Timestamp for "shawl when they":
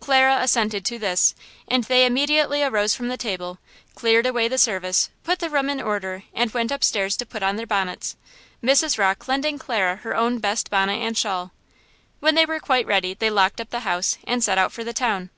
11.14-12.46